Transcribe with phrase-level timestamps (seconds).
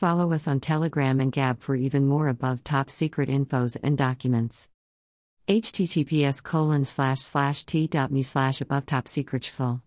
[0.00, 4.70] follow us on telegram and gab for even more above top secret infos and documents.
[5.46, 9.82] Https colon slash slash t.me slash above top secret full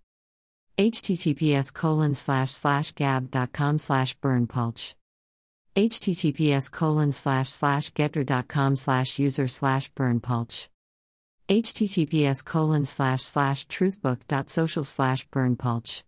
[0.78, 4.96] https colon slash slash gab.com slash berndpulch
[5.76, 10.68] https colon slash slash getter.com slash user slash berndpulch
[11.50, 16.04] https colon slash slash truthbook.social slash berndpulch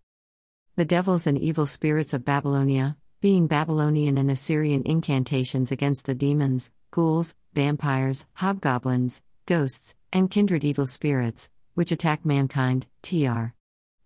[0.76, 6.72] the devils and evil spirits of babylonia being babylonian and assyrian incantations against the demons
[6.90, 13.54] ghouls vampires hobgoblins ghosts, and kindred evil spirits, which attack mankind, tr.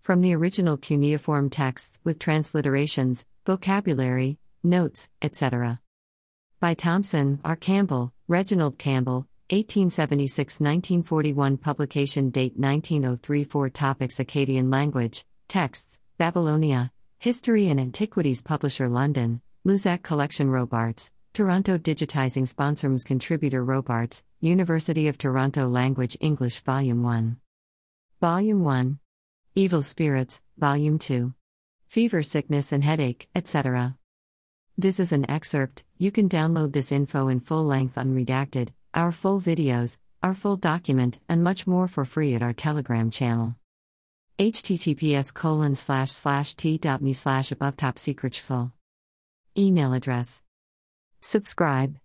[0.00, 5.81] From the original cuneiform texts with transliterations, vocabulary, notes, etc.
[6.61, 7.56] By Thompson, R.
[7.56, 17.68] Campbell, Reginald Campbell, 1876 1941 Publication date 1903 4 Topics Akkadian language, texts, Babylonia, History
[17.68, 25.68] and Antiquities Publisher London, Luzac Collection Robarts, Toronto Digitizing Sponsors Contributor Robarts, University of Toronto
[25.68, 27.36] Language English Volume 1.
[28.22, 28.98] Volume 1.
[29.54, 31.34] Evil Spirits, Volume 2.
[31.88, 33.98] Fever, Sickness and Headache, etc.
[34.78, 39.42] This is an excerpt, you can download this info in full length unredacted, our full
[39.42, 43.56] videos, our full document, and much more for free at our Telegram channel.
[44.41, 48.72] Https colon slash slash t.me slash above top secret full.
[49.58, 50.41] Email address
[51.20, 51.98] Subscribe.